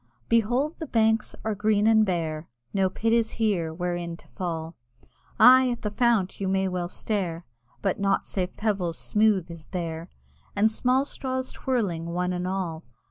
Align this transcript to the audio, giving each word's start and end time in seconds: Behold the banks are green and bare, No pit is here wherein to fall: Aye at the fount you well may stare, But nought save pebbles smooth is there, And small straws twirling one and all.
Behold 0.29 0.79
the 0.79 0.87
banks 0.87 1.35
are 1.45 1.53
green 1.53 1.85
and 1.85 2.03
bare, 2.03 2.49
No 2.73 2.89
pit 2.89 3.13
is 3.13 3.33
here 3.33 3.71
wherein 3.71 4.17
to 4.17 4.27
fall: 4.29 4.75
Aye 5.39 5.69
at 5.69 5.83
the 5.83 5.91
fount 5.91 6.39
you 6.41 6.49
well 6.49 6.85
may 6.87 6.91
stare, 6.91 7.45
But 7.83 7.99
nought 7.99 8.25
save 8.25 8.57
pebbles 8.57 8.97
smooth 8.97 9.51
is 9.51 9.67
there, 9.67 10.09
And 10.55 10.71
small 10.71 11.05
straws 11.05 11.51
twirling 11.51 12.07
one 12.07 12.33
and 12.33 12.47
all. 12.47 12.83